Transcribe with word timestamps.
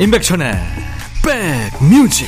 임백천의 0.00 0.54
백뮤직 1.22 2.26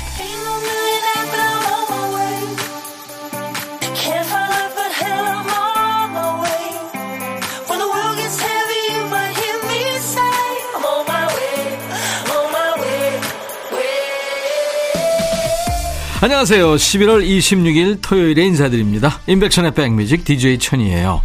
안녕하세요. 16.20 16.74
11월 16.74 17.26
26일 17.26 17.98
토요일에 18.02 18.44
인사드립니다. 18.44 19.18
임백천의 19.26 19.72
백뮤직 19.72 20.24
DJ 20.24 20.58
천이에요. 20.58 21.22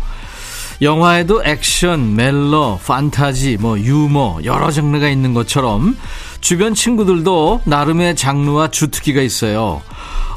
영화에도 0.81 1.43
액션, 1.43 2.15
멜로, 2.15 2.79
판타지, 2.85 3.57
뭐 3.59 3.79
유머 3.79 4.39
여러 4.43 4.69
장르가 4.69 5.09
있는 5.09 5.33
것처럼 5.33 5.97
주변 6.39 6.75
친구들도 6.75 7.61
나름의 7.65 8.15
장르와 8.15 8.69
주특기가 8.69 9.21
있어요. 9.21 9.81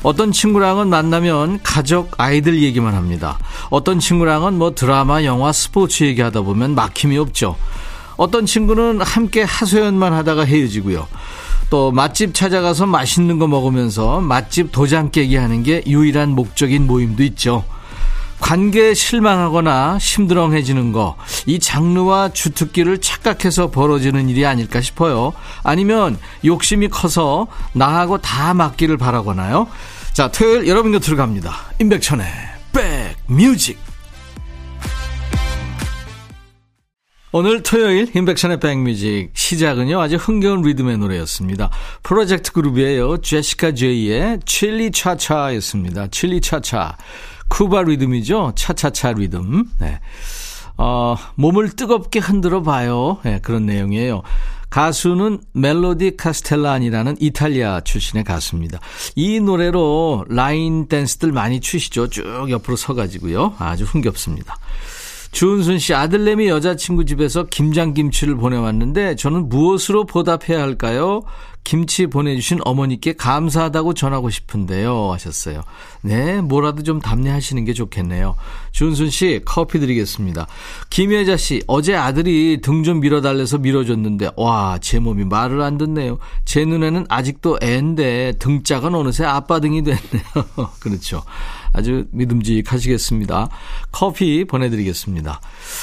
어떤 0.03 0.33
친구랑은 0.33 0.89
만나면 0.89 1.61
가족, 1.63 2.13
아이들 2.17 2.63
얘기만 2.63 2.95
합니다. 2.95 3.39
어떤 3.69 3.99
친구랑은 3.99 4.55
뭐 4.55 4.75
드라마, 4.75 5.25
영화, 5.25 5.53
스포츠 5.53 6.05
얘기하다 6.05 6.41
보면 6.41 6.75
막힘이 6.75 7.19
없죠. 7.19 7.57
어떤 8.17 8.47
친구는 8.47 9.03
함께 9.03 9.43
하소연만 9.43 10.15
하다가 10.15 10.45
헤어지고요. 10.45 11.07
또 11.69 11.93
맛집 11.93 12.35
찾아가서 12.35 12.87
맛있는 12.87 13.39
거 13.39 13.47
먹으면서 13.47 14.21
맛집 14.21 14.73
도장 14.73 15.11
깨기 15.11 15.37
하는 15.37 15.63
게 15.63 15.83
유일한 15.87 16.31
목적인 16.31 16.87
모임도 16.87 17.23
있죠. 17.25 17.65
관계에 18.41 18.95
실망하거나 18.95 19.99
심드렁해지는 20.01 20.93
거, 20.93 21.17
이 21.47 21.59
장르와 21.59 22.33
주특기를 22.33 22.99
착각해서 22.99 23.71
벌어지는 23.71 24.29
일이 24.29 24.45
아닐까 24.45 24.81
싶어요. 24.81 25.33
아니면 25.63 26.19
욕심이 26.45 26.89
커서 26.89 27.47
나하고 27.73 28.19
다 28.19 28.55
맞기를 28.55 28.97
바라거나요. 28.97 29.69
자, 30.13 30.33
토요일 30.33 30.67
여러분 30.67 30.91
곁으로 30.93 31.17
갑니다. 31.17 31.55
임백천의 31.79 32.27
백뮤직. 33.29 33.79
오늘 37.33 37.63
토요일 37.63 38.11
임백천의 38.13 38.59
백뮤직 38.59 39.31
시작은요 39.35 40.01
아주 40.01 40.17
흥겨운 40.17 40.63
리듬의 40.63 40.99
노래였습니다. 40.99 41.71
프로젝트 42.03 42.51
그룹이에요. 42.51 43.19
제시카 43.19 43.73
제이의 43.73 44.41
칠리 44.45 44.91
차차였습니다. 44.91 46.09
칠리 46.09 46.41
차차. 46.41 46.97
쿠바 47.51 47.83
리듬이죠. 47.83 48.53
차차차 48.57 49.13
리듬. 49.13 49.67
네. 49.79 50.01
어, 50.79 51.17
몸을 51.35 51.71
뜨겁게 51.71 52.21
흔들어 52.21 52.63
봐요. 52.63 53.19
네, 53.23 53.39
그런 53.43 53.67
내용이에요. 53.67 54.23
가수는 54.71 55.41
멜로디 55.53 56.17
카스텔란이라는 56.17 57.17
이탈리아 57.21 57.81
출신의 57.81 58.25
가수입니다. 58.25 58.79
이 59.17 59.41
노래로 59.41 60.25
라인 60.29 60.87
댄스들 60.87 61.33
많이 61.33 61.61
추시죠. 61.61 62.09
쭉 62.09 62.47
옆으로 62.49 62.77
서가지고요. 62.77 63.57
아주 63.59 63.85
흥겹습니다. 63.85 64.57
주은순 65.33 65.79
씨 65.79 65.95
아들내미 65.95 66.49
여자친구 66.49 67.05
집에서 67.05 67.45
김장김치를 67.45 68.37
보내왔는데 68.37 69.17
저는 69.17 69.49
무엇으로 69.49 70.05
보답해야 70.05 70.61
할까요? 70.61 71.23
김치 71.63 72.07
보내주신 72.07 72.59
어머니께 72.65 73.13
감사하다고 73.13 73.95
전하고 73.95 74.31
싶은데요. 74.31 75.13
하셨어요. 75.13 75.63
네, 76.03 76.41
뭐라도 76.41 76.83
좀 76.83 77.01
답례하시는 77.01 77.65
게 77.65 77.73
좋겠네요. 77.73 78.35
준순 78.73 79.11
씨, 79.11 79.41
커피 79.45 79.79
드리겠습니다. 79.79 80.47
김혜자 80.91 81.37
씨, 81.37 81.63
어제 81.67 81.95
아들이 81.95 82.61
등 82.63 82.81
좀 82.83 83.01
밀어달래서 83.01 83.59
밀어줬는데, 83.59 84.31
와, 84.37 84.79
제 84.81 84.99
몸이 84.99 85.25
말을 85.27 85.61
안 85.61 85.77
듣네요. 85.79 86.19
제 86.45 86.65
눈에는 86.65 87.07
아직도 87.09 87.59
애인데, 87.63 88.33
등짝은 88.39 88.95
어느새 88.95 89.25
아빠 89.25 89.61
등이 89.61 89.83
됐네요. 89.83 90.25
그렇죠. 90.81 91.23
아주 91.73 92.07
믿음직하시겠습니다. 92.13 93.49
커피 93.93 94.45
보내드리겠습니다. 94.45 95.41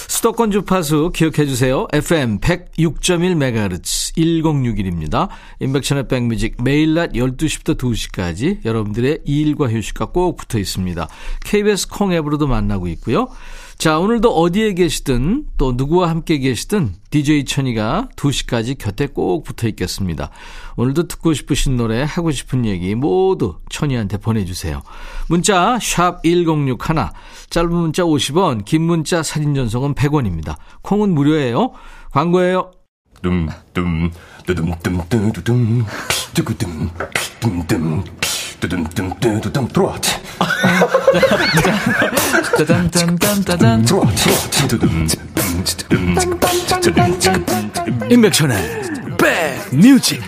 수도권 0.07 0.51
주파수 0.51 1.11
기억해 1.13 1.45
주세요. 1.45 1.87
FM 1.93 2.39
106.1MHz 2.39 3.96
1061입니다. 4.17 5.29
인백션의 5.59 6.07
백뮤직 6.07 6.57
매일 6.63 6.95
낮 6.95 7.13
12시부터 7.13 7.77
2시까지 7.77 8.65
여러분들의 8.65 9.21
일과 9.25 9.69
휴식과 9.69 10.07
꼭 10.07 10.37
붙어 10.37 10.59
있습니다. 10.59 11.07
KBS 11.45 11.87
콩 11.89 12.11
앱으로도 12.11 12.47
만나고 12.47 12.87
있고요. 12.89 13.29
자, 13.77 13.99
오늘도 13.99 14.31
어디에 14.33 14.73
계시든 14.73 15.45
또 15.57 15.73
누구와 15.73 16.09
함께 16.09 16.39
계시든 16.39 16.95
DJ 17.11 17.45
천이가 17.45 18.09
2시까지 18.15 18.75
곁에 18.79 19.05
꼭 19.05 19.43
붙어 19.43 19.67
있겠습니다. 19.67 20.31
오늘도 20.77 21.07
듣고 21.07 21.33
싶으신 21.33 21.77
노래, 21.77 22.01
하고 22.01 22.31
싶은 22.31 22.65
얘기 22.65 22.95
모두 22.95 23.57
천이한테 23.69 24.17
보내주세요. 24.17 24.81
문자 25.27 25.77
1061, 25.77 26.75
짧은 27.51 27.71
문자 27.71 28.03
50원, 28.03 28.65
긴 28.65 28.81
문자 28.81 29.21
사진 29.21 29.53
전송은 29.53 29.93
100원입니다. 29.93 30.55
콩은 30.81 31.13
무료예요. 31.13 31.73
광고예요. 32.11 32.71
둠둠 33.21 34.11
뚜둠뚜둠뚜둠. 34.45 35.85
뚜구둠 36.33 36.89
둠둠. 37.39 38.03
뚜둠뚜둠뚜둠. 38.59 39.67
들어와 39.67 39.95
임백천의 48.09 48.81
백뮤직 49.17 50.21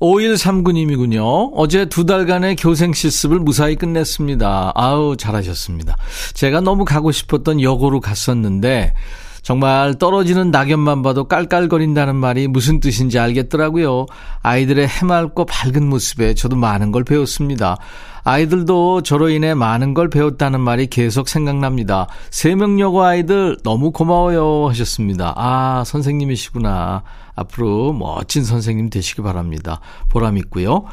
5139님이군요. 0.00 1.52
어제 1.54 1.84
두 1.84 2.06
달간의 2.06 2.56
교생 2.56 2.92
실습을 2.92 3.38
무사히 3.38 3.76
끝냈습니다. 3.76 4.72
아우, 4.74 5.16
잘하셨습니다. 5.16 5.96
제가 6.34 6.60
너무 6.60 6.84
가고 6.84 7.12
싶었던 7.12 7.60
여고로 7.60 8.00
갔었는데, 8.00 8.94
정말 9.42 9.94
떨어지는 9.98 10.50
낙엽만 10.50 11.02
봐도 11.02 11.24
깔깔거린다는 11.24 12.14
말이 12.14 12.46
무슨 12.46 12.78
뜻인지 12.78 13.18
알겠더라고요. 13.18 14.06
아이들의 14.42 14.86
해맑고 14.86 15.46
밝은 15.46 15.88
모습에 15.88 16.34
저도 16.34 16.56
많은 16.56 16.92
걸 16.92 17.04
배웠습니다. 17.04 17.78
아이들도 18.24 19.02
저로 19.02 19.28
인해 19.28 19.54
많은 19.54 19.94
걸 19.94 20.10
배웠다는 20.10 20.60
말이 20.60 20.86
계속 20.86 21.28
생각납니다. 21.28 22.06
세명여고 22.30 23.02
아이들 23.02 23.56
너무 23.62 23.90
고마워요 23.90 24.68
하셨습니다. 24.68 25.34
아, 25.36 25.82
선생님이시구나. 25.86 27.02
앞으로 27.34 27.92
멋진 27.92 28.44
선생님 28.44 28.90
되시기 28.90 29.22
바랍니다. 29.22 29.80
보람 30.08 30.36
있고요. 30.38 30.84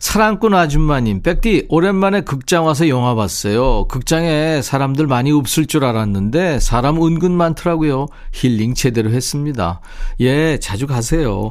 사랑꾼 0.00 0.54
아줌마님, 0.54 1.22
백디 1.22 1.66
오랜만에 1.68 2.22
극장 2.22 2.66
와서 2.66 2.88
영화 2.88 3.14
봤어요. 3.14 3.86
극장에 3.88 4.62
사람들 4.62 5.06
많이 5.06 5.30
없을 5.30 5.66
줄 5.66 5.84
알았는데 5.84 6.58
사람 6.60 7.02
은근 7.02 7.32
많더라고요. 7.32 8.06
힐링 8.32 8.74
제대로 8.74 9.10
했습니다. 9.10 9.80
예, 10.20 10.58
자주 10.58 10.86
가세요. 10.86 11.50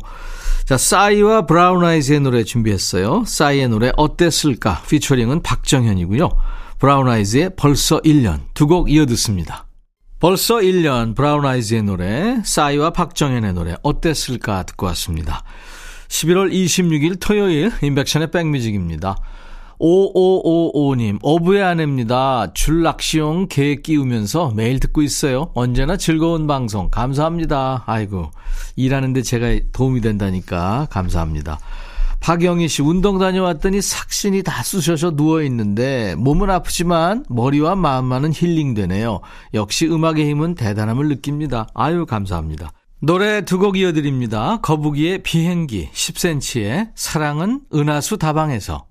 자, 0.71 0.77
싸이와 0.77 1.47
브라운 1.47 1.83
아이즈의 1.83 2.21
노래 2.21 2.45
준비했어요. 2.45 3.25
싸이의 3.27 3.67
노래 3.67 3.91
어땠을까? 3.97 4.83
피처링은 4.87 5.41
박정현이고요. 5.43 6.29
브라운 6.79 7.09
아이즈의 7.09 7.57
벌써 7.57 7.99
1년 7.99 8.39
두 8.53 8.67
곡 8.67 8.89
이어 8.89 9.06
듣습니다. 9.07 9.65
벌써 10.21 10.59
1년 10.59 11.13
브라운 11.13 11.45
아이즈의 11.45 11.83
노래, 11.83 12.39
싸이와 12.45 12.91
박정현의 12.91 13.51
노래 13.51 13.75
어땠을까 13.83 14.63
듣고 14.63 14.85
왔습니다. 14.85 15.44
11월 16.07 16.53
26일 16.53 17.17
토요일 17.19 17.74
인백션의 17.81 18.31
백뮤직입니다. 18.31 19.17
5555님, 19.81 21.18
어부의 21.24 21.63
아내입니다. 21.63 22.54
줄낚시용 22.54 23.48
계획 23.50 23.83
끼우면서 23.83 24.54
매일 24.56 24.80
듣고 24.80 25.01
있어요. 25.01 25.51
언제나 25.56 25.98
즐거운 25.98 26.45
방송. 26.45 26.89
감사합니다. 26.89 27.83
아이고, 27.88 28.30
일하는데 28.75 29.24
제가 29.24 29.60
도움이 29.72 30.01
된다니까 30.01 30.88
감사합니다. 30.92 31.60
박영희 32.19 32.68
씨, 32.68 32.83
운동 32.83 33.18
다녀왔더니 33.18 33.81
삭신이 33.81 34.44
다 34.44 34.62
쑤셔서 34.62 35.13
누워있는데, 35.16 36.13
몸은 36.19 36.51
아프지만 36.51 37.25
머리와 37.30 37.75
마음만은 37.75 38.31
힐링되네요. 38.31 39.22
역시 39.56 39.88
음악의 39.88 40.30
힘은 40.30 40.54
대단함을 40.54 41.07
느낍니다. 41.07 41.68
아유, 41.74 42.06
감사합니다. 42.06 42.72
노래 43.00 43.44
두 43.44 43.57
곡 43.57 43.77
이어드립니다. 43.77 44.60
거북이의 44.62 45.24
비행기, 45.24 45.89
10cm의 45.92 46.92
사랑은 46.94 47.62
은하수 47.74 48.19
다방에서. 48.19 48.90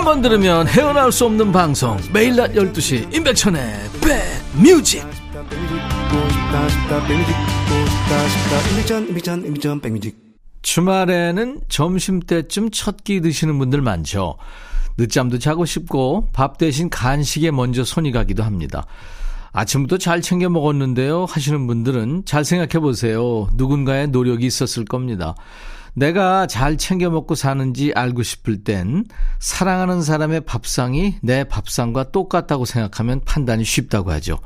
한 0.00 0.06
번 0.06 0.22
들으면 0.22 0.66
헤어나올 0.66 1.12
수 1.12 1.26
없는 1.26 1.52
방송 1.52 1.98
매일 2.10 2.34
낮 2.34 2.52
12시 2.54 3.14
임백천의 3.14 3.60
백뮤직 4.00 5.04
주말에는 10.62 11.60
점심때쯤 11.68 12.70
첫 12.70 13.04
끼 13.04 13.20
드시는 13.20 13.58
분들 13.58 13.82
많죠. 13.82 14.36
늦잠도 14.96 15.38
자고 15.38 15.66
싶고 15.66 16.28
밥 16.32 16.56
대신 16.56 16.88
간식에 16.88 17.50
먼저 17.50 17.84
손이 17.84 18.10
가기도 18.10 18.42
합니다. 18.42 18.86
아침부터 19.52 19.98
잘 19.98 20.22
챙겨 20.22 20.48
먹었는데요 20.48 21.26
하시는 21.26 21.66
분들은 21.66 22.22
잘 22.24 22.46
생각해 22.46 22.80
보세요. 22.80 23.48
누군가의 23.52 24.08
노력이 24.08 24.46
있었을 24.46 24.86
겁니다. 24.86 25.34
내가 25.94 26.46
잘 26.46 26.76
챙겨 26.76 27.10
먹고 27.10 27.34
사는지 27.34 27.92
알고 27.94 28.22
싶을 28.22 28.64
땐 28.64 29.04
사랑하는 29.38 30.02
사람의 30.02 30.42
밥상이 30.42 31.16
내 31.22 31.44
밥상과 31.44 32.10
똑같다고 32.10 32.64
생각하면 32.64 33.20
판단이 33.24 33.64
쉽다고 33.64 34.10
하죠. 34.12 34.38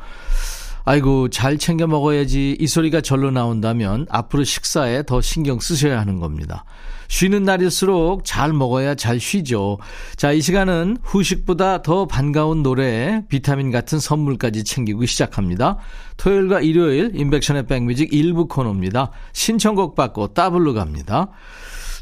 아이고, 0.84 1.30
잘 1.30 1.56
챙겨 1.56 1.86
먹어야지 1.86 2.56
이 2.60 2.66
소리가 2.66 3.00
절로 3.00 3.30
나온다면 3.30 4.06
앞으로 4.10 4.44
식사에 4.44 5.04
더 5.04 5.20
신경 5.20 5.58
쓰셔야 5.58 5.98
하는 5.98 6.20
겁니다. 6.20 6.64
쉬는 7.08 7.44
날일수록 7.44 8.24
잘 8.24 8.52
먹어야 8.52 8.94
잘 8.94 9.20
쉬죠. 9.20 9.78
자, 10.16 10.32
이 10.32 10.40
시간은 10.40 10.98
후식보다 11.02 11.82
더 11.82 12.06
반가운 12.06 12.62
노래, 12.62 13.22
비타민 13.28 13.70
같은 13.70 13.98
선물까지 13.98 14.64
챙기고 14.64 15.06
시작합니다. 15.06 15.78
토요일과 16.16 16.60
일요일 16.60 17.12
인백션의 17.14 17.66
백뮤직 17.66 18.12
일부 18.12 18.46
코너입니다. 18.48 19.10
신청곡 19.32 19.94
받고 19.94 20.34
따블로 20.34 20.74
갑니다. 20.74 21.28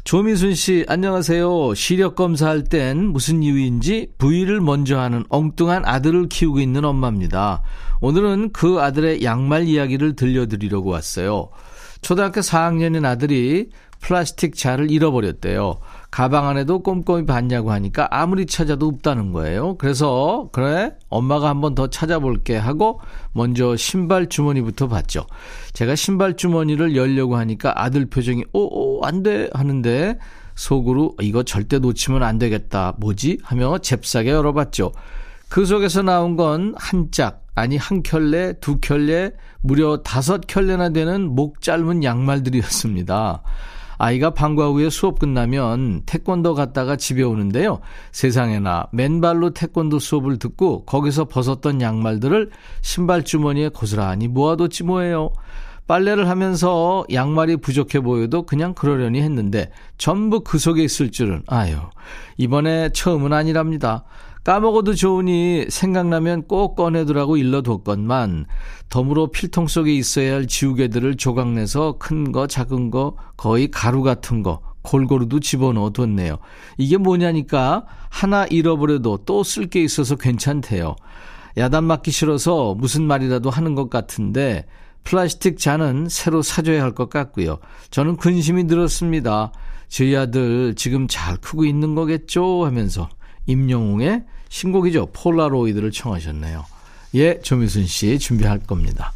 조미순 0.03 0.53
씨, 0.53 0.83
안녕하세요. 0.89 1.75
시력 1.75 2.15
검사할 2.15 2.65
땐 2.65 3.05
무슨 3.05 3.41
이유인지 3.41 4.09
부위를 4.17 4.59
먼저 4.59 4.99
하는 4.99 5.23
엉뚱한 5.29 5.85
아들을 5.85 6.27
키우고 6.27 6.59
있는 6.59 6.83
엄마입니다. 6.83 7.61
오늘은 8.01 8.51
그 8.51 8.81
아들의 8.81 9.23
양말 9.23 9.63
이야기를 9.63 10.17
들려드리려고 10.17 10.89
왔어요. 10.89 11.49
초등학교 12.03 12.41
4학년인 12.41 13.05
아들이 13.05 13.69
플라스틱 13.99 14.55
자를 14.55 14.91
잃어버렸대요. 14.91 15.79
가방 16.11 16.47
안에도 16.47 16.83
꼼꼼히 16.83 17.25
봤냐고 17.25 17.71
하니까 17.71 18.07
아무리 18.11 18.45
찾아도 18.45 18.87
없다는 18.87 19.31
거예요. 19.31 19.77
그래서 19.77 20.49
그래 20.51 20.91
엄마가 21.09 21.47
한번 21.49 21.73
더 21.73 21.87
찾아볼게 21.87 22.57
하고 22.57 22.99
먼저 23.31 23.75
신발 23.77 24.27
주머니부터 24.27 24.89
봤죠. 24.89 25.25
제가 25.71 25.95
신발 25.95 26.35
주머니를 26.35 26.95
열려고 26.95 27.37
하니까 27.37 27.73
아들 27.81 28.05
표정이 28.05 28.43
오오 28.51 29.03
안돼 29.05 29.51
하는데 29.53 30.19
속으로 30.55 31.15
이거 31.21 31.43
절대 31.43 31.79
놓치면 31.79 32.21
안 32.21 32.37
되겠다. 32.37 32.93
뭐지? 32.97 33.39
하며 33.41 33.77
잽싸게 33.77 34.29
열어봤죠. 34.29 34.91
그 35.49 35.65
속에서 35.65 36.01
나온 36.01 36.35
건 36.35 36.73
한 36.77 37.09
짝, 37.11 37.42
아니 37.55 37.77
한 37.77 38.01
켤레, 38.01 38.53
두 38.59 38.79
켤레, 38.79 39.31
무려 39.61 39.97
다섯 39.97 40.41
켤레나 40.47 40.89
되는 40.89 41.29
목 41.35 41.61
짧은 41.61 42.03
양말들이었습니다. 42.03 43.43
아이가 43.97 44.31
방과 44.31 44.67
후에 44.67 44.89
수업 44.89 45.19
끝나면 45.19 46.01
태권도 46.05 46.55
갔다가 46.55 46.95
집에 46.95 47.23
오는데요. 47.23 47.79
세상에나 48.11 48.87
맨발로 48.91 49.51
태권도 49.51 49.99
수업을 49.99 50.39
듣고 50.39 50.83
거기서 50.85 51.25
벗었던 51.25 51.79
양말들을 51.79 52.49
신발 52.81 53.23
주머니에 53.23 53.69
고스란히 53.69 54.27
모아뒀지 54.27 54.83
뭐예요. 54.83 55.31
빨래를 55.87 56.29
하면서 56.29 57.05
양말이 57.11 57.57
부족해 57.57 57.99
보여도 57.99 58.45
그냥 58.45 58.73
그러려니 58.73 59.21
했는데 59.21 59.69
전부 59.97 60.41
그 60.41 60.57
속에 60.57 60.83
있을 60.83 61.11
줄은 61.11 61.43
아유 61.47 61.77
이번에 62.37 62.89
처음은 62.89 63.33
아니랍니다. 63.33 64.05
까먹어도 64.43 64.93
좋으니 64.93 65.65
생각나면 65.69 66.43
꼭 66.43 66.75
꺼내두라고 66.75 67.37
일러뒀건만 67.37 68.45
덤으로 68.89 69.27
필통 69.31 69.67
속에 69.67 69.93
있어야 69.93 70.33
할 70.33 70.47
지우개들을 70.47 71.15
조각내서 71.15 71.97
큰 71.97 72.31
거 72.33 72.47
작은 72.47 72.91
거 72.91 73.15
거의 73.37 73.69
가루 73.71 74.03
같은 74.03 74.43
거 74.43 74.61
골고루도 74.81 75.39
집어넣어 75.39 75.91
뒀네요. 75.91 76.39
이게 76.77 76.97
뭐냐니까 76.97 77.85
하나 78.09 78.45
잃어버려도 78.45 79.19
또 79.25 79.43
쓸 79.43 79.69
게 79.69 79.81
있어서 79.81 80.15
괜찮대요. 80.17 80.95
야단 81.55 81.85
맞기 81.85 82.11
싫어서 82.11 82.75
무슨 82.75 83.03
말이라도 83.03 83.49
하는 83.49 83.75
것 83.75 83.89
같은데 83.89 84.65
플라스틱 85.05 85.57
잔은 85.57 86.07
새로 86.09 86.41
사줘야 86.41 86.83
할 86.83 86.93
것 86.95 87.09
같고요. 87.09 87.59
저는 87.91 88.17
근심이 88.17 88.67
들었습니다. 88.67 89.51
저희 89.87 90.15
아들 90.17 90.73
지금 90.75 91.07
잘 91.07 91.37
크고 91.37 91.63
있는 91.65 91.95
거겠죠? 91.95 92.65
하면서 92.65 93.07
임영웅의 93.45 94.23
신곡이죠. 94.49 95.07
폴라로이드를 95.13 95.91
청하셨네요. 95.91 96.65
예, 97.15 97.39
조미순 97.41 97.85
씨 97.85 98.19
준비할 98.19 98.59
겁니다. 98.59 99.13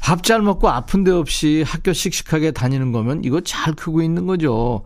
밥 0.00 0.22
잘 0.22 0.42
먹고 0.42 0.68
아픈 0.68 1.02
데 1.02 1.10
없이 1.10 1.64
학교 1.66 1.92
씩씩하게 1.92 2.52
다니는 2.52 2.92
거면 2.92 3.24
이거 3.24 3.40
잘 3.40 3.74
크고 3.74 4.02
있는 4.02 4.26
거죠. 4.26 4.82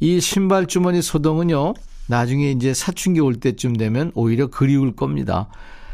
이 0.00 0.20
신발 0.20 0.66
주머니 0.66 1.02
소동은요, 1.02 1.74
나중에 2.06 2.50
이제 2.50 2.72
사춘기 2.72 3.20
올 3.20 3.34
때쯤 3.36 3.76
되면 3.76 4.10
오히려 4.14 4.46
그리울 4.48 4.94
겁니다. 4.96 5.48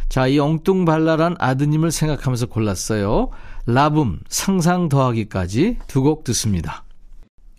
자, 0.09 0.27
이 0.27 0.39
엉뚱발랄한 0.39 1.37
아드님을 1.39 1.91
생각하면서 1.93 2.47
골랐어요. 2.47 3.31
라붐, 3.67 4.21
상상 4.29 4.89
더하기까지 4.89 5.79
두 5.87 6.03
곡 6.03 6.25
듣습니다. 6.25 6.85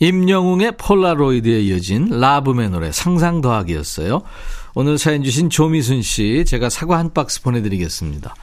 임영웅의 0.01 0.77
폴라로이드에 0.77 1.61
이어진 1.61 2.09
라붐의 2.09 2.71
노래 2.71 2.91
상상 2.91 3.39
더하기였어요. 3.39 4.23
오늘 4.73 4.97
사연 4.97 5.23
주신 5.23 5.49
조미순 5.51 6.01
씨 6.01 6.43
제가 6.45 6.69
사과 6.69 6.97
한 6.97 7.13
박스 7.13 7.41
보내드리겠습니다. 7.43 8.33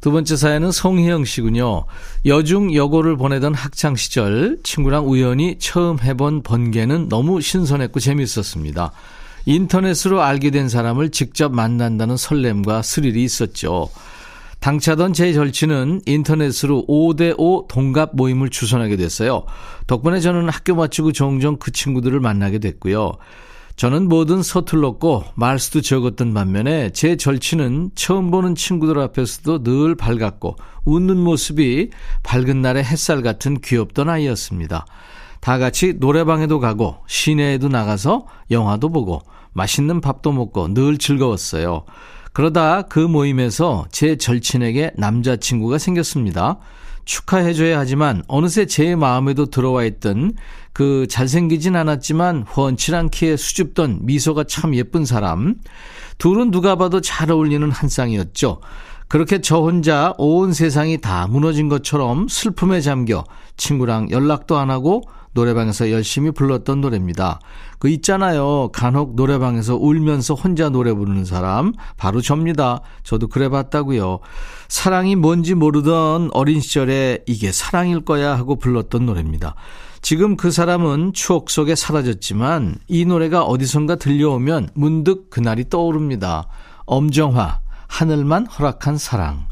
두 0.00 0.10
번째 0.10 0.36
사연은 0.36 0.72
송희영 0.72 1.26
씨군요. 1.26 1.84
여중 2.24 2.74
여고를 2.74 3.18
보내던 3.18 3.52
학창 3.52 3.94
시절 3.94 4.56
친구랑 4.62 5.06
우연히 5.06 5.58
처음 5.58 5.98
해본 6.00 6.42
번개는 6.42 7.10
너무 7.10 7.42
신선했고 7.42 8.00
재밌었습니다. 8.00 8.92
인터넷으로 9.44 10.22
알게 10.22 10.50
된 10.50 10.70
사람을 10.70 11.10
직접 11.10 11.52
만난다는 11.52 12.16
설렘과 12.16 12.80
스릴이 12.80 13.22
있었죠. 13.22 13.90
당차던 14.60 15.14
제 15.14 15.32
절친은 15.32 16.02
인터넷으로 16.06 16.84
5대5 16.86 17.68
동갑 17.68 18.10
모임을 18.14 18.50
주선하게 18.50 18.96
됐어요. 18.96 19.44
덕분에 19.86 20.20
저는 20.20 20.48
학교 20.48 20.74
마치고 20.74 21.12
종종 21.12 21.56
그 21.56 21.72
친구들을 21.72 22.20
만나게 22.20 22.58
됐고요. 22.58 23.12
저는 23.76 24.10
뭐든 24.10 24.42
서툴렀고 24.42 25.24
말수도 25.34 25.80
적었던 25.80 26.34
반면에 26.34 26.90
제 26.90 27.16
절친은 27.16 27.92
처음 27.94 28.30
보는 28.30 28.54
친구들 28.54 28.98
앞에서도 28.98 29.62
늘 29.62 29.94
밝았고 29.94 30.56
웃는 30.84 31.16
모습이 31.16 31.88
밝은 32.22 32.60
날의 32.60 32.84
햇살 32.84 33.22
같은 33.22 33.58
귀엽던 33.58 34.10
아이였습니다. 34.10 34.84
다 35.40 35.56
같이 35.56 35.94
노래방에도 35.98 36.60
가고 36.60 36.98
시내에도 37.06 37.68
나가서 37.68 38.26
영화도 38.50 38.90
보고 38.90 39.22
맛있는 39.54 40.02
밥도 40.02 40.32
먹고 40.32 40.74
늘 40.74 40.98
즐거웠어요. 40.98 41.84
그러다 42.32 42.82
그 42.82 42.98
모임에서 42.98 43.86
제 43.90 44.16
절친에게 44.16 44.92
남자친구가 44.96 45.78
생겼습니다. 45.78 46.58
축하해줘야 47.04 47.78
하지만 47.78 48.22
어느새 48.28 48.66
제 48.66 48.94
마음에도 48.94 49.46
들어와 49.46 49.84
있던 49.84 50.34
그 50.72 51.06
잘생기진 51.08 51.74
않았지만 51.74 52.42
훤칠한 52.42 53.08
키에 53.10 53.36
수줍던 53.36 54.00
미소가 54.02 54.44
참 54.44 54.74
예쁜 54.74 55.04
사람. 55.04 55.56
둘은 56.18 56.50
누가 56.50 56.76
봐도 56.76 57.00
잘 57.00 57.32
어울리는 57.32 57.68
한 57.70 57.88
쌍이었죠. 57.88 58.60
그렇게 59.08 59.40
저 59.40 59.58
혼자 59.58 60.14
온 60.18 60.52
세상이 60.52 60.98
다 60.98 61.26
무너진 61.26 61.68
것처럼 61.68 62.28
슬픔에 62.28 62.80
잠겨 62.80 63.24
친구랑 63.56 64.10
연락도 64.12 64.56
안 64.56 64.70
하고 64.70 65.02
노래방에서 65.32 65.90
열심히 65.90 66.30
불렀던 66.30 66.80
노래입니다. 66.80 67.40
그 67.78 67.88
있잖아요. 67.88 68.70
간혹 68.72 69.14
노래방에서 69.14 69.76
울면서 69.76 70.34
혼자 70.34 70.68
노래 70.68 70.92
부르는 70.92 71.24
사람. 71.24 71.72
바로 71.96 72.20
접니다. 72.20 72.80
저도 73.04 73.28
그래 73.28 73.48
봤다고요. 73.48 74.20
사랑이 74.68 75.16
뭔지 75.16 75.54
모르던 75.54 76.30
어린 76.32 76.60
시절에 76.60 77.20
이게 77.26 77.52
사랑일 77.52 78.00
거야 78.04 78.36
하고 78.36 78.56
불렀던 78.56 79.06
노래입니다. 79.06 79.54
지금 80.02 80.36
그 80.36 80.50
사람은 80.50 81.12
추억 81.12 81.50
속에 81.50 81.74
사라졌지만 81.74 82.76
이 82.88 83.04
노래가 83.04 83.42
어디선가 83.44 83.96
들려오면 83.96 84.70
문득 84.74 85.30
그날이 85.30 85.68
떠오릅니다. 85.68 86.48
엄정화, 86.86 87.60
하늘만 87.86 88.46
허락한 88.46 88.96
사랑. 88.96 89.46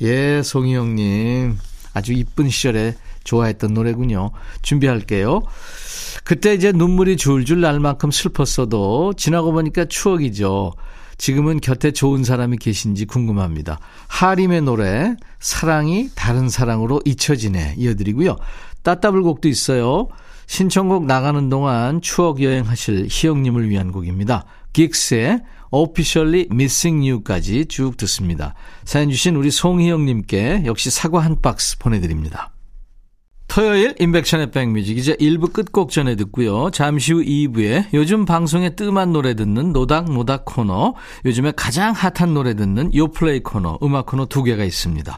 예, 0.00 0.42
송희영님. 0.42 1.58
아주 1.94 2.12
이쁜 2.12 2.50
시절에 2.50 2.94
좋아했던 3.26 3.74
노래군요. 3.74 4.30
준비할게요. 4.62 5.42
그때 6.24 6.54
이제 6.54 6.72
눈물이 6.72 7.18
줄줄 7.18 7.60
날 7.60 7.78
만큼 7.78 8.10
슬펐어도 8.10 9.12
지나고 9.16 9.52
보니까 9.52 9.84
추억이죠. 9.84 10.72
지금은 11.18 11.60
곁에 11.60 11.92
좋은 11.92 12.24
사람이 12.24 12.58
계신지 12.58 13.06
궁금합니다. 13.06 13.78
하림의 14.08 14.62
노래 14.62 15.16
사랑이 15.40 16.10
다른 16.14 16.48
사랑으로 16.48 17.00
잊혀지네 17.04 17.74
이어드리고요. 17.78 18.36
따따블 18.82 19.22
곡도 19.22 19.48
있어요. 19.48 20.08
신청곡 20.46 21.06
나가는 21.06 21.48
동안 21.48 22.00
추억 22.00 22.42
여행하실 22.42 23.08
희영님을 23.10 23.68
위한 23.68 23.92
곡입니다. 23.92 24.44
긱스의 24.72 25.40
Officially 25.70 26.48
Missing 26.52 27.08
You까지 27.08 27.66
쭉 27.66 27.96
듣습니다. 27.96 28.54
사연 28.84 29.10
주신 29.10 29.36
우리 29.36 29.50
송희영님께 29.50 30.62
역시 30.66 30.90
사과 30.90 31.20
한 31.20 31.40
박스 31.40 31.78
보내드립니다. 31.78 32.55
토요일 33.56 33.94
임백천의 33.98 34.50
백뮤직 34.50 34.98
이제 34.98 35.14
1부 35.14 35.50
끝곡 35.50 35.90
전에 35.90 36.14
듣고요. 36.16 36.70
잠시 36.72 37.14
후 37.14 37.22
2부에 37.22 37.86
요즘 37.94 38.26
방송에 38.26 38.76
뜸한 38.76 39.14
노래 39.14 39.32
듣는 39.32 39.72
노닥노닥 39.72 40.44
코너, 40.44 40.92
요즘에 41.24 41.54
가장 41.56 41.94
핫한 41.94 42.34
노래 42.34 42.52
듣는 42.52 42.92
요플레이 42.94 43.40
코너, 43.40 43.78
음악 43.82 44.04
코너 44.04 44.26
두 44.26 44.42
개가 44.42 44.62
있습니다. 44.62 45.16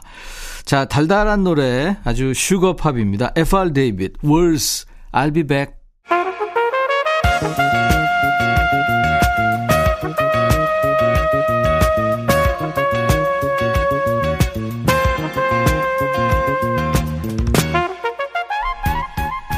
자, 0.63 0.85
달달한 0.85 1.43
노래 1.43 1.97
아주 2.05 2.31
sugar 2.33 2.66
pop입니다. 2.66 3.33
F.R. 3.35 3.73
David, 3.73 4.23
Words, 4.23 4.85
I'll 5.11 5.33
be 5.33 5.43
back. 5.43 5.73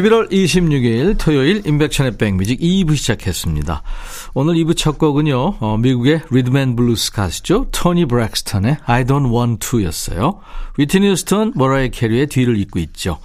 11월 0.00 0.30
26일 0.30 1.18
토요일 1.18 1.66
임백천의 1.66 2.16
백뮤직 2.16 2.60
2부 2.60 2.96
시작했습니다. 2.96 3.82
오늘 4.34 4.54
2부 4.54 4.76
첫 4.76 4.98
곡은요. 4.98 5.56
어, 5.60 5.76
미국의 5.78 6.22
리듬 6.30 6.61
앤 6.61 6.76
블루스 6.76 7.12
가수죠. 7.12 7.66
토니 7.70 8.06
브렉스턴의 8.06 8.78
I 8.84 9.04
Don't 9.04 9.32
Want 9.34 9.68
To였어요. 9.68 10.40
위트니 10.78 11.10
휴스턴, 11.10 11.52
머라이어 11.54 11.90
캐리의 11.90 12.28
뒤를 12.28 12.58
잇고 12.58 12.78
있죠. 12.78 13.18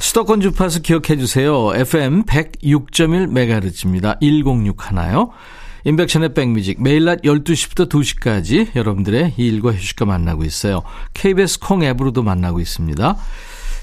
수도권 0.00 0.40
주파수 0.40 0.82
기억해 0.82 1.16
주세요. 1.16 1.72
FM 1.74 2.24
106.1MHz입니다. 2.24 4.20
106 4.20 4.86
하나요. 4.86 5.30
임백천의 5.84 6.34
백뮤직 6.34 6.82
매일 6.82 7.04
낮 7.04 7.22
12시부터 7.22 7.88
2시까지 7.88 8.76
여러분들의 8.76 9.34
일과 9.36 9.72
휴식과 9.72 10.04
만나고 10.04 10.44
있어요. 10.44 10.82
KBS 11.14 11.58
콩 11.60 11.82
앱으로도 11.82 12.22
만나고 12.22 12.60
있습니다. 12.60 13.16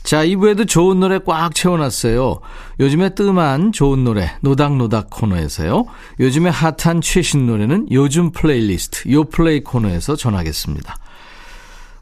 자, 0.03 0.25
2부에도 0.25 0.67
좋은 0.67 0.99
노래 0.99 1.19
꽉 1.25 1.53
채워놨어요. 1.53 2.39
요즘에 2.79 3.09
뜸한 3.15 3.71
좋은 3.71 4.03
노래, 4.03 4.31
노닥노닥 4.41 5.09
코너에서요. 5.09 5.85
요즘에 6.19 6.49
핫한 6.49 7.01
최신 7.01 7.45
노래는 7.45 7.87
요즘 7.91 8.31
플레이리스트, 8.31 9.11
요플레이 9.11 9.63
코너에서 9.63 10.15
전하겠습니다. 10.15 10.97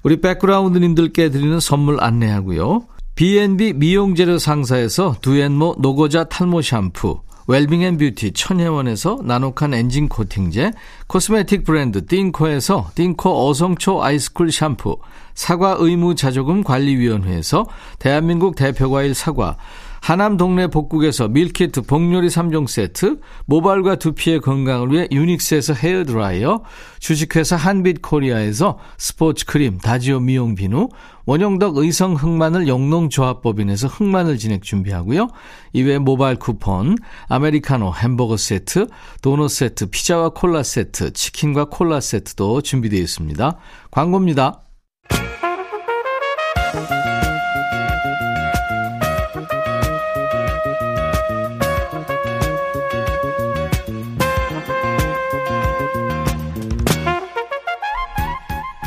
우리 0.04 0.22
백그라운드님들께 0.22 1.30
드리는 1.30 1.60
선물 1.60 2.02
안내하고요. 2.02 2.86
B&B 3.16 3.74
미용재료 3.74 4.38
상사에서 4.38 5.16
두앤모 5.22 5.78
노고자 5.80 6.26
탈모 6.26 6.62
샴푸, 6.62 7.22
웰빙앤뷰티 7.48 8.34
천혜원에서 8.34 9.22
나노칸 9.24 9.74
엔진 9.74 10.08
코팅제, 10.08 10.72
cosmetic 11.08 11.64
브랜드 11.64 12.06
띵코에서 12.06 12.92
띵코 12.94 13.50
어성초 13.50 14.04
아이스쿨 14.04 14.52
샴푸, 14.52 14.98
사과 15.38 15.76
의무 15.78 16.16
자조금 16.16 16.64
관리위원회에서 16.64 17.68
대한민국 18.00 18.56
대표과일 18.56 19.14
사과, 19.14 19.56
하남 20.02 20.36
동네 20.36 20.66
복국에서 20.66 21.28
밀키트 21.28 21.84
복요리 21.84 22.28
3종 22.28 22.68
세트, 22.68 23.20
모발과 23.46 23.98
두피의 23.98 24.42
건강을 24.42 24.92
위해 24.92 25.08
유닉스에서 25.12 25.74
헤어 25.74 26.06
드라이어, 26.06 26.64
주식회사 27.00 27.56
한빛 27.56 28.02
코리아에서 28.02 28.80
스포츠 28.98 29.46
크림 29.46 29.78
다지오 29.78 30.22
미용 30.22 30.56
비누, 30.56 30.90
원형덕 31.28 31.78
의성 31.78 32.16
흑마늘 32.16 32.68
영농조합법인에서 32.68 33.90
흑마늘 33.90 34.40
진행 34.40 34.60
준비하고요. 34.60 35.28
이외에 35.72 36.00
모바일 36.00 36.38
쿠폰, 36.38 36.96
아메리카노 37.28 37.94
햄버거 37.94 38.38
세트, 38.38 38.88
도넛 39.22 39.52
세트, 39.52 39.92
피자와 39.92 40.30
콜라 40.30 40.64
세트, 40.64 41.14
치킨과 41.14 41.66
콜라 41.66 42.00
세트도 42.00 42.62
준비되어 42.62 43.00
있습니다. 43.00 43.58
광고입니다. 43.92 44.64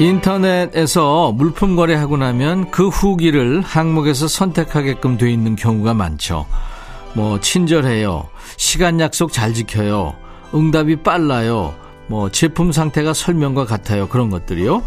인터넷에서 0.00 1.30
물품 1.32 1.76
거래하고 1.76 2.16
나면 2.16 2.70
그 2.70 2.88
후기를 2.88 3.60
항목에서 3.60 4.28
선택하게끔 4.28 5.18
돼 5.18 5.30
있는 5.30 5.56
경우가 5.56 5.92
많죠. 5.92 6.46
뭐 7.12 7.38
친절해요. 7.38 8.26
시간 8.56 8.98
약속 8.98 9.30
잘 9.30 9.52
지켜요. 9.52 10.14
응답이 10.54 11.02
빨라요. 11.02 11.74
뭐 12.06 12.30
제품 12.30 12.72
상태가 12.72 13.12
설명과 13.12 13.66
같아요. 13.66 14.08
그런 14.08 14.30
것들이요. 14.30 14.82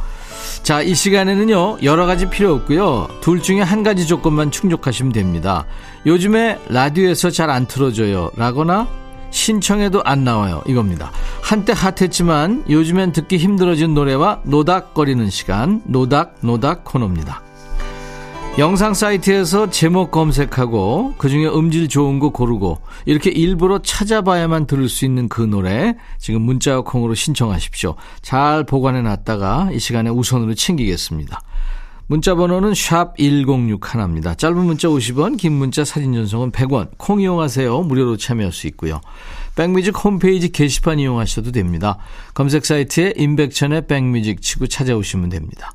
자, 0.63 0.81
이 0.81 0.95
시간에는요, 0.95 1.77
여러 1.83 2.07
가지 2.07 2.27
필요 2.29 2.53
없고요. 2.55 3.07
둘 3.21 3.41
중에 3.41 3.61
한 3.61 3.83
가지 3.83 4.07
조건만 4.07 4.49
충족하시면 4.49 5.13
됩니다. 5.13 5.65
요즘에 6.07 6.59
라디오에서 6.69 7.29
잘 7.29 7.51
안 7.51 7.67
틀어줘요. 7.67 8.31
라거나 8.35 8.87
신청해도 9.33 10.03
안 10.05 10.23
나와요. 10.23 10.61
이겁니다. 10.67 11.11
한때 11.41 11.73
핫했지만 11.75 12.65
요즘엔 12.69 13.11
듣기 13.11 13.37
힘들어진 13.37 13.93
노래와 13.93 14.41
노닥거리는 14.43 15.29
시간, 15.29 15.81
노닥, 15.85 16.35
노닥 16.41 16.85
코너입니다. 16.85 17.41
영상 18.59 18.93
사이트에서 18.93 19.71
제목 19.71 20.11
검색하고 20.11 21.15
그 21.17 21.27
중에 21.27 21.47
음질 21.47 21.89
좋은 21.89 22.19
거 22.19 22.29
고르고 22.29 22.79
이렇게 23.05 23.31
일부러 23.31 23.79
찾아봐야만 23.79 24.67
들을 24.67 24.87
수 24.87 25.05
있는 25.05 25.27
그 25.27 25.41
노래 25.41 25.95
지금 26.19 26.43
문자와 26.43 26.81
콩으로 26.81 27.15
신청하십시오. 27.15 27.95
잘 28.21 28.63
보관해 28.63 29.01
놨다가 29.01 29.69
이 29.73 29.79
시간에 29.79 30.11
우선으로 30.11 30.53
챙기겠습니다. 30.53 31.41
문자 32.07 32.35
번호는 32.35 32.73
샵 32.73 33.15
1061입니다. 33.17 34.37
짧은 34.37 34.57
문자 34.57 34.89
50원, 34.89 35.37
긴 35.37 35.53
문자 35.53 35.85
사진 35.85 36.13
전송은 36.13 36.51
100원. 36.51 36.89
콩 36.97 37.21
이용하세요. 37.21 37.81
무료로 37.81 38.17
참여할 38.17 38.51
수 38.51 38.67
있고요. 38.67 38.99
백뮤직 39.55 40.03
홈페이지 40.03 40.51
게시판 40.51 40.99
이용하셔도 40.99 41.51
됩니다. 41.51 41.97
검색 42.33 42.65
사이트에 42.65 43.13
임백천의 43.15 43.87
백뮤직 43.87 44.41
치고 44.41 44.67
찾아오시면 44.67 45.29
됩니다. 45.29 45.73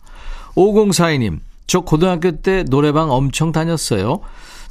5042님, 0.55 1.39
저 1.67 1.81
고등학교 1.81 2.33
때 2.33 2.63
노래방 2.65 3.11
엄청 3.11 3.53
다녔어요. 3.53 4.21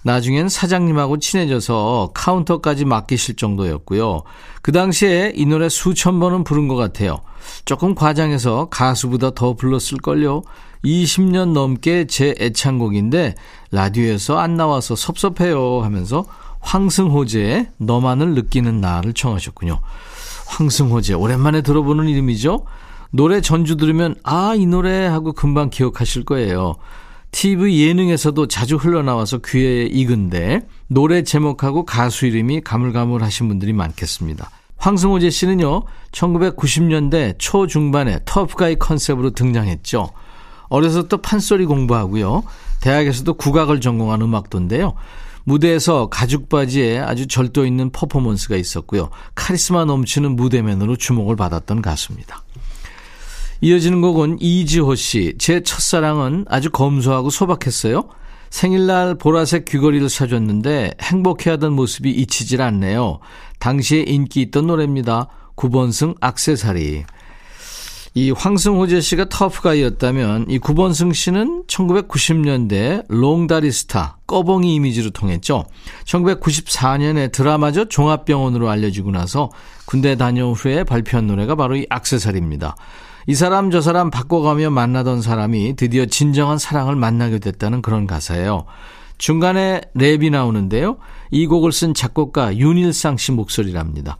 나중엔 0.08 0.48
사장님하고 0.48 1.18
친해져서 1.20 2.12
카운터까지 2.14 2.86
맡기실 2.86 3.36
정도였고요. 3.36 4.24
그 4.62 4.72
당시에 4.72 5.34
이 5.36 5.46
노래 5.46 5.68
수천 5.68 6.22
번은 6.22 6.46
부른 6.46 6.70
것 6.70 6.76
같아요. 6.78 7.20
조금 7.66 7.94
과장해서 7.94 8.70
가수보다 8.70 9.32
더 9.32 9.54
불렀을걸요. 9.54 10.44
20년 10.86 11.52
넘게 11.52 12.08
제 12.08 12.34
애창곡인데 12.40 13.36
라디오에서 13.72 14.38
안 14.38 14.56
나와서 14.56 14.96
섭섭해요 14.96 15.82
하면서 15.82 16.26
황승호제의 16.62 17.68
너만을 17.78 18.34
느끼는 18.34 18.80
나를 18.80 19.12
청하셨군요. 19.14 19.80
황승호제 20.48 21.16
오랜만에 21.16 21.62
들어보는 21.62 22.08
이름이죠. 22.08 22.66
노래 23.12 23.42
전주 23.42 23.76
들으면 23.76 24.16
아 24.24 24.54
이 24.56 24.66
노래 24.66 25.06
하고 25.06 25.34
금방 25.34 25.70
기억하실 25.70 26.24
거예요. 26.24 26.76
TV 27.38 27.88
예능에서도 27.88 28.48
자주 28.48 28.78
흘러나와서 28.78 29.38
귀에 29.46 29.84
익은데 29.84 30.62
노래 30.88 31.22
제목하고 31.22 31.86
가수 31.86 32.26
이름이 32.26 32.62
가물가물하신 32.62 33.48
분들이 33.48 33.74
많겠습니다. 33.74 34.50
황승호제 34.78 35.30
씨는요, 35.30 35.84
1990년대 36.12 37.36
초중반에 37.38 38.22
터프가이 38.26 38.78
컨셉으로 38.78 39.36
등장했죠. 39.36 40.10
어려서 40.70 41.04
또 41.04 41.18
판소리 41.18 41.68
공부하고요. 41.68 42.42
대학에서도 42.82 43.32
국악을 43.36 43.82
전공한 43.82 44.24
음악도인데요. 44.24 44.96
무대에서 45.44 46.10
가죽 46.10 46.50
바지에 46.50 46.98
아주 46.98 47.28
절도 47.28 47.68
있는 47.68 47.92
퍼포먼스가 47.92 48.56
있었고요. 48.56 49.12
카리스마 49.36 49.86
넘치는 49.86 50.36
무대맨으로 50.36 50.96
주목을 50.96 51.36
받았던 51.36 51.84
가수입니다. 51.84 52.47
이어지는 53.62 54.02
곡은 54.02 54.38
이지호 54.40 54.96
씨. 54.96 55.34
제 55.38 55.62
첫사랑은 55.62 56.46
아주 56.48 56.70
검소하고 56.70 57.30
소박했어요. 57.30 58.08
생일날 58.50 59.16
보라색 59.16 59.66
귀걸이를 59.66 60.10
사줬는데 60.10 60.92
행복해하던 61.02 61.74
모습이 61.74 62.12
잊히질 62.12 62.62
않네요. 62.62 63.20
당시에 63.60 64.04
인기 64.08 64.42
있던 64.44 64.68
노래입니다. 64.68 65.28
9번승 65.56 66.16
악세사리. 66.22 67.06
이 68.18 68.32
황승호재 68.32 69.00
씨가 69.00 69.30
터프가이였다면 69.30 70.48
이 70.50 70.58
구본승 70.58 71.14
씨는 71.14 71.66
1990년대 71.68 73.06
롱다리 73.10 73.72
스타 73.72 74.18
꺼봉이 74.26 74.74
이미지로 74.74 75.12
통했죠. 75.12 75.66
1994년에 76.06 77.32
드라마죠 77.32 77.86
종합병원으로 77.86 78.72
알려지고 78.72 79.12
나서 79.12 79.52
군대 79.86 80.16
다녀온 80.16 80.54
후에 80.54 80.84
발표한 80.84 81.28
노래가 81.28 81.54
바로 81.54 81.76
이 81.76 81.86
악세사리입니다. 81.92 82.76
이 83.28 83.36
사람 83.36 83.72
저 83.72 83.82
사람 83.82 84.10
바꿔가며 84.10 84.70
만나던 84.70 85.22
사람이 85.22 85.76
드디어 85.76 86.06
진정한 86.06 86.58
사랑을 86.58 86.96
만나게 86.96 87.40
됐다는 87.40 87.82
그런 87.82 88.08
가사예요. 88.08 88.66
중간에 89.18 89.82
랩이 89.96 90.32
나오는데요. 90.32 90.98
이 91.32 91.46
곡을 91.48 91.72
쓴 91.72 91.94
작곡가 91.94 92.56
윤일상 92.56 93.18
씨 93.18 93.32
목소리랍니다. 93.34 94.18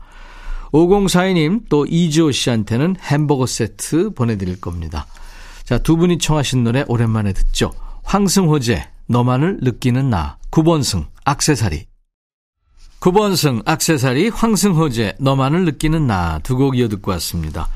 5042님 0.72 1.62
또 1.70 1.86
이지호 1.86 2.32
씨한테는 2.32 2.96
햄버거 3.00 3.46
세트 3.46 4.10
보내드릴 4.10 4.60
겁니다. 4.60 5.06
자, 5.64 5.78
두 5.78 5.96
분이 5.96 6.18
청하신 6.18 6.64
노래 6.64 6.84
오랜만에 6.88 7.32
듣죠. 7.32 7.72
황승호제, 8.04 8.86
너만을 9.06 9.58
느끼는 9.62 10.10
나, 10.10 10.36
9번승, 10.50 11.06
악세사리. 11.24 11.86
9번승, 13.00 13.62
악세사리, 13.66 14.28
황승호제, 14.30 15.16
너만을 15.20 15.64
느끼는 15.64 16.06
나 16.06 16.40
두 16.42 16.56
곡 16.56 16.76
이어 16.76 16.88
듣고 16.88 17.10
왔습니다. 17.12 17.68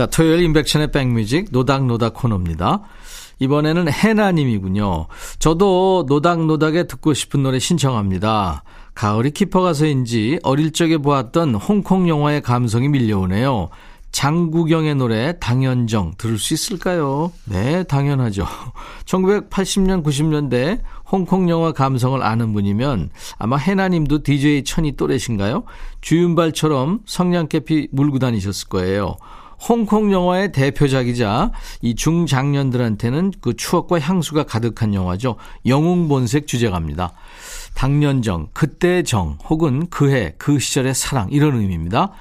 자, 0.00 0.06
토요일 0.06 0.42
인백천의 0.44 0.92
백뮤직 0.92 1.48
노닥노닥 1.50 2.14
코너입니다. 2.14 2.80
이번에는 3.38 3.92
해나님이군요. 3.92 5.08
저도 5.38 6.06
노닥노닥에 6.08 6.86
듣고 6.86 7.12
싶은 7.12 7.42
노래 7.42 7.58
신청합니다. 7.58 8.62
가을이 8.94 9.32
깊어가서인지 9.32 10.38
어릴 10.42 10.72
적에 10.72 10.96
보았던 10.96 11.54
홍콩 11.54 12.08
영화의 12.08 12.40
감성이 12.40 12.88
밀려오네요. 12.88 13.68
장구경의 14.10 14.94
노래 14.94 15.38
당연정 15.38 16.14
들을 16.16 16.38
수 16.38 16.54
있을까요? 16.54 17.30
네, 17.44 17.82
당연하죠. 17.82 18.46
1980년, 19.04 20.02
90년대 20.02 20.80
홍콩 21.04 21.50
영화 21.50 21.72
감성을 21.72 22.22
아는 22.22 22.54
분이면 22.54 23.10
아마 23.36 23.58
해나님도 23.58 24.22
DJ 24.22 24.64
천이 24.64 24.92
또래신가요? 24.92 25.64
주윤발처럼 26.00 27.00
성냥개피 27.04 27.88
물고 27.92 28.18
다니셨을 28.18 28.70
거예요. 28.70 29.16
홍콩 29.68 30.12
영화의 30.12 30.52
대표작이자 30.52 31.52
이 31.82 31.94
중장년들한테는 31.94 33.32
그 33.40 33.54
추억과 33.56 34.00
향수가 34.00 34.44
가득한 34.44 34.94
영화죠. 34.94 35.36
영웅본색 35.66 36.46
주제가입니다. 36.46 37.12
당년정, 37.74 38.48
그때의 38.52 39.04
정, 39.04 39.38
혹은 39.48 39.88
그해, 39.90 40.34
그 40.38 40.58
시절의 40.58 40.94
사랑 40.94 41.28
이런 41.30 41.58
의미입니다. 41.60 42.12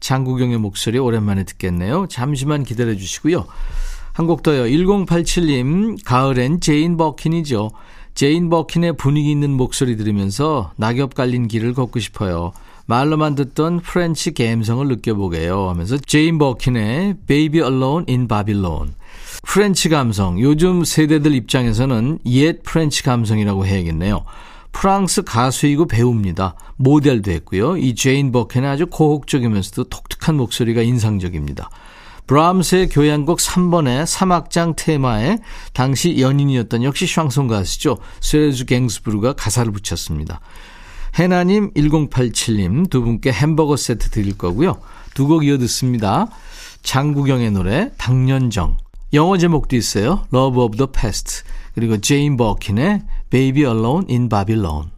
장국영의 0.00 0.58
목소리 0.58 0.98
오랜만에 0.98 1.44
듣겠네요. 1.44 2.06
잠시만 2.08 2.64
기다려 2.64 2.94
주시고요. 2.94 3.46
한 4.12 4.26
곡 4.26 4.42
더요. 4.42 4.64
1087님, 4.64 6.04
가을엔 6.04 6.60
제인 6.60 6.96
버킨이죠. 6.96 7.70
제인 8.14 8.50
버킨의 8.50 8.96
분위기 8.96 9.30
있는 9.30 9.50
목소리 9.52 9.96
들으면서 9.96 10.72
낙엽 10.76 11.14
깔린 11.14 11.46
길을 11.46 11.72
걷고 11.74 12.00
싶어요. 12.00 12.52
말로만 12.88 13.34
듣던 13.34 13.80
French 13.80 14.32
감성을 14.32 14.88
느껴보게요 14.88 15.68
하면서 15.68 15.98
제인 15.98 16.38
버킨의 16.38 17.16
Baby 17.26 17.60
Alone 17.60 18.06
in 18.08 18.26
Babylon. 18.26 18.94
French 19.42 19.90
감성, 19.90 20.40
요즘 20.40 20.84
세대들 20.84 21.34
입장에서는 21.34 22.20
옛 22.24 22.62
French 22.62 23.02
감성이라고 23.02 23.66
해야겠네요. 23.66 24.24
프랑스 24.72 25.22
가수이고 25.22 25.86
배우입니다. 25.86 26.54
모델도 26.76 27.30
했고요. 27.30 27.76
이 27.76 27.94
제인 27.94 28.32
버킨의 28.32 28.70
아주 28.70 28.86
고혹적이면서도 28.86 29.84
독특한 29.90 30.36
목소리가 30.36 30.80
인상적입니다. 30.80 31.68
브람스의 32.26 32.88
교향곡 32.88 33.38
3번의 33.38 34.06
3악장 34.06 34.76
테마에 34.76 35.38
당시 35.74 36.20
연인이었던 36.20 36.84
역시 36.84 37.06
샹송 37.06 37.48
가수죠. 37.48 37.98
세르주 38.20 38.64
갱스부르가 38.64 39.34
가사를 39.34 39.70
붙였습니다. 39.72 40.40
해나님 41.14 41.72
1087님 41.72 42.90
두 42.90 43.02
분께 43.02 43.32
햄버거 43.32 43.76
세트 43.76 44.10
드릴 44.10 44.36
거고요. 44.38 44.78
두 45.14 45.26
곡 45.26 45.44
이어 45.44 45.58
듣습니다. 45.58 46.28
장구경의 46.82 47.50
노래 47.50 47.90
당년정 47.98 48.76
영어 49.14 49.36
제목도 49.36 49.74
있어요. 49.76 50.26
Love 50.32 50.62
of 50.62 50.76
the 50.76 50.86
Past 50.92 51.42
그리고 51.74 52.00
제인 52.00 52.36
버킨의 52.36 53.02
Baby 53.30 53.62
Alone 53.64 54.06
in 54.08 54.28
Babylon 54.28 54.90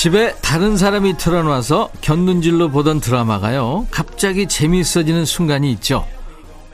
집에 0.00 0.34
다른 0.40 0.78
사람이 0.78 1.18
틀어놔서 1.18 1.90
곁눈질로 2.00 2.70
보던 2.70 3.00
드라마가요. 3.00 3.86
갑자기 3.90 4.48
재미있어지는 4.48 5.26
순간이 5.26 5.70
있죠. 5.72 6.06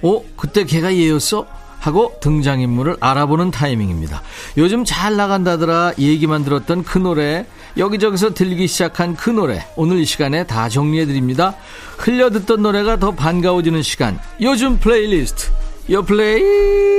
어? 0.01 0.23
그때 0.37 0.63
걔가 0.63 0.95
얘였어? 0.95 1.45
하고 1.81 2.17
등장인물을 2.21 2.99
알아보는 3.01 3.51
타이밍입니다. 3.51 4.23
요즘 4.59 4.85
잘 4.85 5.17
나간다더라 5.17 5.95
얘기만 5.99 6.45
들었던 6.45 6.85
그 6.85 6.99
노래 6.99 7.47
여기저기서 7.77 8.33
들리기 8.33 8.69
시작한 8.69 9.17
그 9.17 9.31
노래 9.31 9.67
오늘 9.75 9.99
이 9.99 10.05
시간에 10.05 10.47
다 10.47 10.69
정리해드립니다. 10.69 11.57
흘려듣던 11.99 12.63
노래가 12.63 12.97
더 13.01 13.11
반가워지는 13.11 13.83
시간 13.83 14.21
요즘 14.41 14.79
플레이리스트 14.79 15.51
요 15.91 16.05
플레이 16.05 16.96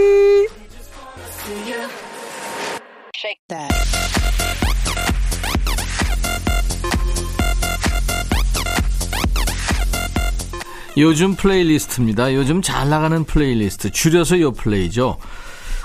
요즘 10.97 11.35
playlist입니다. 11.35 12.33
요즘 12.33 12.63
잘 12.63 12.89
나가는 12.89 13.23
플레이리스트. 13.23 13.91
줄여서 13.91 14.39
요 14.41 14.51
플레이죠. 14.51 15.17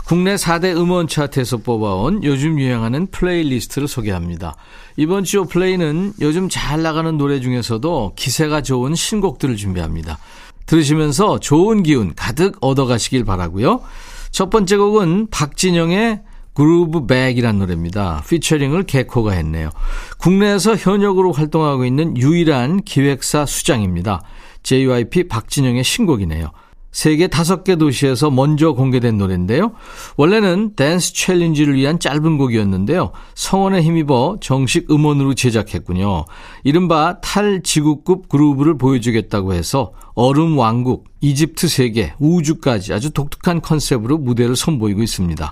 국내 0.07 0.37
4대 0.37 0.75
음원 0.75 1.07
차트에서 1.07 1.59
뽑아온 1.59 2.25
요즘 2.25 2.59
유행하는 2.59 3.07
playlist를 3.11 3.89
소개합니다. 3.89 4.57
이번 4.97 5.25
주 5.25 5.45
플레이는 5.45 6.15
요즘 6.23 6.49
잘 6.49 6.83
나가는 6.83 7.17
노래 7.19 7.41
중에서도 7.41 8.15
기세가 8.17 8.63
좋은 8.63 8.95
신곡들을 8.95 9.57
준비합니다. 9.57 10.19
들으시면서 10.65 11.41
좋은 11.41 11.83
기운 11.83 12.15
가득 12.15 12.57
얻어가시길 12.61 13.25
바라고요. 13.25 13.83
첫 14.31 14.49
번째 14.49 14.77
곡은 14.79 15.29
박진영의 15.31 16.23
Groove 16.55 17.07
Back이란 17.07 17.59
노래입니다. 17.59 18.23
featuring을 18.29 18.85
개코가 18.85 19.33
했네요. 19.33 19.71
국내에서 20.19 20.77
현역으로 20.77 21.33
활동하고 21.33 21.85
있는 21.85 22.17
유일한 22.17 22.83
기획사 22.83 23.47
수장입니다. 23.47 24.23
JYP 24.63 25.29
박진영의 25.29 25.85
신곡이네요. 25.85 26.51
세계 26.93 27.27
다섯 27.27 27.65
개 27.65 27.77
도시에서 27.77 28.31
먼저 28.31 28.73
공개된 28.73 29.17
노래인데요. 29.17 29.73
원래는 30.19 30.75
댄스 30.77 31.15
챌린지를 31.15 31.75
위한 31.75 31.99
짧은 31.99 32.37
곡이었는데요. 32.37 33.13
성원에 33.35 33.81
힘입어 33.81 34.37
정식 34.43 34.91
음원으로 34.91 35.33
제작했군요. 35.35 36.27
이른바 36.65 37.19
탈지구급 37.23 38.29
그루브를 38.29 38.77
보여주겠다고 38.77 39.55
해서 39.55 39.95
얼음 40.15 40.59
왕국, 40.59 41.09
이집트 41.23 41.67
세계, 41.67 42.13
우주까지 42.19 42.93
아주 42.93 43.11
독특한 43.11 43.63
컨셉으로 43.63 44.19
무대를 44.19 44.55
선보이고 44.55 45.03
있습니다. 45.03 45.51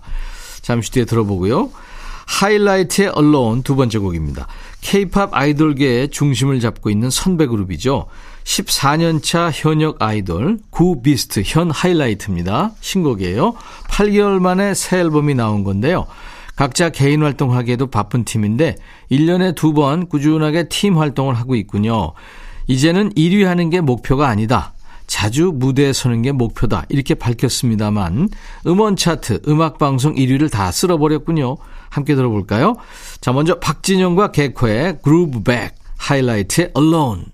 잠시 0.61 0.91
뒤에 0.93 1.07
들어보고요. 1.07 1.71
하이라이트의 2.27 3.13
Alone 3.17 3.63
두 3.63 3.77
번째 3.77 3.99
곡입니다. 3.99 4.47
K-팝 4.83 5.35
아이돌계의 5.35 6.11
중심을 6.11 6.61
잡고 6.61 6.91
있는 6.91 7.11
선배 7.11 7.47
그룹이죠. 7.47 8.07
14년차 8.51 9.51
현역 9.55 10.03
아이돌 10.03 10.59
구비스트 10.71 11.43
현 11.47 11.71
하이라이트입니다. 11.71 12.73
신곡이에요. 12.81 13.55
8개월 13.89 14.41
만에 14.41 14.75
새 14.75 14.99
앨범이 14.99 15.35
나온 15.35 15.63
건데요. 15.63 16.07
각자 16.57 16.91
개인 16.91 17.23
활동하기에도 17.23 17.87
바쁜 17.87 18.25
팀인데 18.25 18.77
1년에 19.11 19.55
두 19.55 19.73
번 19.73 20.09
꾸준하게 20.09 20.69
팀 20.69 20.99
활동을 20.99 21.35
하고 21.35 21.55
있군요. 21.55 22.13
이제는 22.67 23.11
1위 23.15 23.45
하는 23.45 23.71
게 23.71 23.81
목표가 23.81 24.29
아니다. 24.29 24.73
자주 25.07 25.53
무대에 25.55 25.93
서는 25.93 26.23
게 26.23 26.33
목표다. 26.33 26.87
이렇게 26.89 27.15
밝혔습니다만 27.15 28.29
음원 28.67 28.97
차트, 28.97 29.43
음악 29.49 29.79
방송 29.79 30.15
1위를 30.15 30.51
다 30.51 30.73
쓸어버렸군요. 30.73 31.57
함께 31.89 32.15
들어볼까요? 32.17 32.75
자, 33.21 33.33
먼저 33.33 33.59
박진영과 33.61 34.33
개코의 34.33 34.99
그루브 35.03 35.43
백, 35.45 35.75
하이라이트의 35.99 36.73
Alone. 36.77 37.25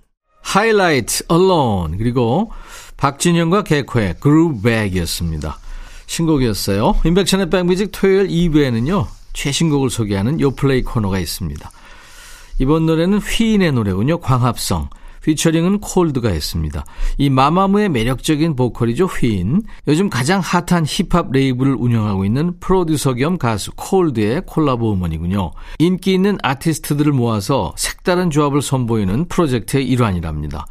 하이라이트, 0.46 1.24
Alone. 1.30 1.98
그리고 1.98 2.52
박진영과 2.96 3.64
개코의 3.64 4.14
그루브 4.20 4.62
백이었습니다. 4.62 5.58
신곡이었어요. 6.06 7.00
인백션의 7.04 7.50
백뮤직 7.50 7.90
토요일 7.90 8.28
2부에는요. 8.28 9.06
최신곡을 9.32 9.90
소개하는 9.90 10.40
요플레이 10.40 10.82
코너가 10.82 11.18
있습니다. 11.18 11.70
이번 12.60 12.86
노래는 12.86 13.18
휘인의 13.18 13.72
노래군요. 13.72 14.20
광합성. 14.20 14.88
피처링은 15.26 15.80
콜드가 15.80 16.28
했습니다. 16.28 16.84
이 17.18 17.30
마마무의 17.30 17.88
매력적인 17.88 18.54
보컬이죠, 18.54 19.06
휘인. 19.06 19.60
요즘 19.88 20.08
가장 20.08 20.40
핫한 20.40 20.84
힙합 20.86 21.32
레이블을 21.32 21.74
운영하고 21.74 22.24
있는 22.24 22.60
프로듀서 22.60 23.14
겸 23.14 23.36
가수 23.36 23.72
콜드의 23.74 24.42
콜라보 24.46 24.92
음원이군요. 24.92 25.50
인기 25.80 26.14
있는 26.14 26.38
아티스트들을 26.44 27.12
모아서 27.12 27.74
색다른 27.76 28.30
조합을 28.30 28.62
선보이는 28.62 29.26
프로젝트의 29.26 29.88
일환이랍니다. 29.88 30.64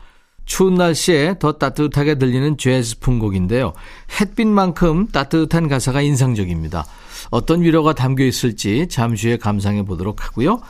추운 0.45 0.75
날씨에 0.75 1.35
더 1.39 1.53
따뜻하게 1.53 2.15
들리는 2.15 2.57
재즈 2.57 2.99
풍 2.99 3.19
곡인데요. 3.19 3.73
햇빛만큼 4.21 5.07
따뜻한 5.07 5.67
가사가 5.67 6.01
인상적입니다. 6.01 6.85
어떤 7.29 7.61
위로가 7.61 7.93
담겨 7.93 8.23
있을지 8.23 8.87
잠시 8.87 9.27
후에 9.27 9.37
감상해 9.37 9.83
보도록 9.83 10.25
하고요. 10.25 10.61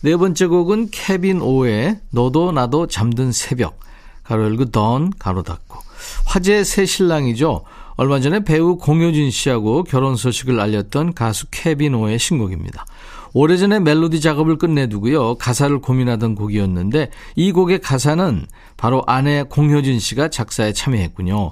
네 0.00 0.16
번째 0.16 0.46
곡은 0.46 0.88
케빈 0.92 1.40
오의 1.40 1.98
너도 2.10 2.52
나도 2.52 2.86
잠든 2.86 3.32
새벽 3.32 3.80
가로 4.22 4.44
열고 4.44 4.66
던 4.66 5.10
가로 5.18 5.42
닫고 5.42 5.78
화제의 6.26 6.64
새 6.64 6.86
신랑이죠. 6.86 7.64
얼마 7.96 8.20
전에 8.20 8.44
배우 8.44 8.76
공효진 8.76 9.32
씨하고 9.32 9.82
결혼 9.82 10.14
소식을 10.14 10.60
알렸던 10.60 11.14
가수 11.14 11.46
케빈 11.50 11.94
오의 11.94 12.20
신곡입니다. 12.20 12.86
오래전에 13.32 13.80
멜로디 13.80 14.20
작업을 14.20 14.56
끝내두고요. 14.56 15.34
가사를 15.34 15.76
고민하던 15.80 16.34
곡이었는데 16.36 17.10
이 17.34 17.52
곡의 17.52 17.80
가사는 17.80 18.46
바로 18.76 19.02
아내 19.06 19.42
공효진 19.42 19.98
씨가 19.98 20.28
작사에 20.28 20.72
참여했군요. 20.72 21.50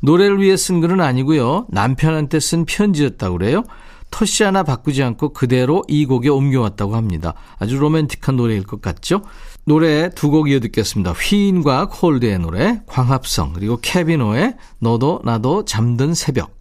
노래를 0.00 0.40
위해 0.40 0.56
쓴 0.56 0.80
글은 0.80 1.00
아니고요. 1.00 1.66
남편한테 1.70 2.38
쓴 2.38 2.64
편지였다고 2.64 3.38
그래요. 3.38 3.64
토시 4.10 4.42
하나 4.42 4.62
바꾸지 4.62 5.02
않고 5.02 5.32
그대로 5.32 5.84
이 5.88 6.06
곡에 6.06 6.28
옮겨왔다고 6.28 6.96
합니다. 6.96 7.34
아주 7.58 7.76
로맨틱한 7.78 8.36
노래일 8.36 8.64
것 8.64 8.80
같죠? 8.80 9.22
노래 9.64 10.08
두 10.10 10.30
곡 10.30 10.50
이어 10.50 10.60
듣겠습니다. 10.60 11.12
휘인과 11.12 11.88
콜드의 11.90 12.38
노래, 12.38 12.80
광합성, 12.86 13.52
그리고 13.52 13.78
케비노의 13.82 14.56
너도 14.78 15.20
나도 15.24 15.64
잠든 15.64 16.14
새벽. 16.14 16.56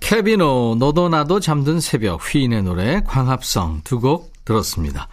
케비노, 0.00 0.76
너도 0.78 1.08
나도 1.08 1.40
잠든 1.40 1.78
새벽, 1.80 2.20
휘인의 2.22 2.62
노래, 2.62 3.02
광합성 3.06 3.82
두 3.84 4.00
곡 4.00 4.32
들었습니다. 4.44 5.08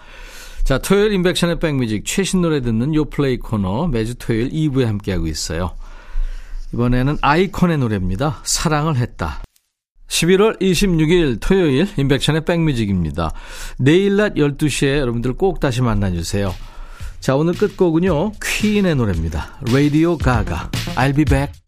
자, 0.63 0.77
토요일 0.79 1.11
인백션의 1.13 1.59
백뮤직 1.59 2.03
최신 2.05 2.41
노래 2.41 2.61
듣는 2.61 2.95
요플레이 2.95 3.37
코너 3.39 3.87
매주 3.87 4.15
토요일 4.15 4.49
2부에 4.49 4.85
함께하고 4.85 5.27
있어요. 5.27 5.71
이번에는 6.73 7.17
아이콘의 7.21 7.77
노래입니다. 7.79 8.39
사랑을 8.43 8.95
했다. 8.97 9.41
11월 10.09 10.59
26일 10.59 11.39
토요일 11.39 11.87
인백션의 11.97 12.43
백뮤직입니다. 12.45 13.31
내일 13.77 14.17
낮 14.17 14.33
12시에 14.33 14.97
여러분들 14.97 15.33
꼭 15.33 15.59
다시 15.59 15.81
만나주세요. 15.81 16.53
자 17.19 17.35
오늘 17.35 17.53
끝곡은요 17.53 18.33
퀸의 18.43 18.95
노래입니다. 18.95 19.57
Radio 19.69 20.17
Gaga 20.17 20.57
I'll 20.95 21.15
be 21.15 21.25
back 21.25 21.53